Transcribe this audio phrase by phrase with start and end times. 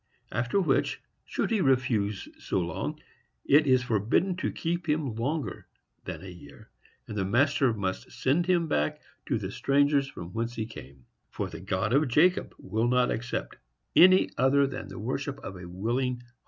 [0.31, 2.99] After which, should he refuse so long,
[3.45, 5.67] it is forbidden to keep him longer
[6.05, 6.71] than a year.
[7.07, 11.05] And the master must send him back to the strangers from whence he came.
[11.29, 13.57] For the God of Jacob will not accept
[13.95, 16.31] any other than the worship of a willing heart.